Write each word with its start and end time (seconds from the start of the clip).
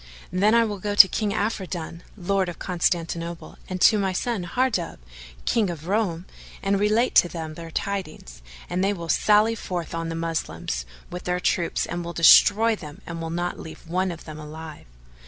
Then 0.31 0.55
will 0.67 0.77
I 0.77 0.81
go 0.81 0.95
to 0.95 1.07
King 1.07 1.31
Afridun, 1.31 2.01
Lord 2.17 2.49
of 2.49 2.57
Constantinople, 2.57 3.59
and 3.69 3.79
to 3.81 3.99
my 3.99 4.13
son 4.13 4.45
Hardub, 4.45 4.97
King 5.45 5.69
of 5.69 5.85
Roum, 5.87 6.25
and 6.63 6.79
relate 6.79 7.13
to 7.13 7.29
them 7.29 7.53
their 7.53 7.69
tidings 7.69 8.41
and 8.67 8.83
they 8.83 8.93
will 8.93 9.09
sally 9.09 9.53
forth 9.53 9.93
on 9.93 10.09
the 10.09 10.15
Moslems 10.15 10.87
with 11.11 11.25
their 11.25 11.39
troops 11.39 11.85
and 11.85 12.03
will 12.03 12.13
destroy 12.13 12.75
them; 12.75 13.01
and 13.05 13.21
will 13.21 13.29
not 13.29 13.59
leave 13.59 13.85
one 13.87 14.09
of 14.09 14.25
them 14.25 14.39
alive." 14.39 14.87